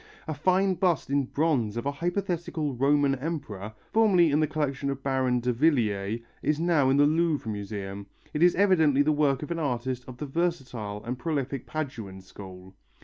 A 0.27 0.33
fine 0.33 0.73
bust 0.73 1.11
in 1.11 1.25
bronze 1.25 1.77
of 1.77 1.85
a 1.85 1.91
hypothetical 1.91 2.73
Roman 2.73 3.13
emperor, 3.13 3.73
formerly 3.93 4.31
in 4.31 4.39
the 4.39 4.47
collection 4.47 4.89
of 4.89 5.03
Baron 5.03 5.39
Davillier, 5.41 6.23
is 6.41 6.59
now 6.59 6.89
in 6.89 6.97
the 6.97 7.05
Louvre 7.05 7.51
Museum. 7.51 8.07
It 8.33 8.41
is 8.41 8.55
evidently 8.55 9.03
the 9.03 9.11
work 9.11 9.43
of 9.43 9.51
an 9.51 9.59
artist 9.59 10.03
of 10.07 10.17
the 10.17 10.25
versatile 10.25 11.03
and 11.05 11.19
prolific 11.19 11.67
Paduan 11.67 12.23
school. 12.23 12.73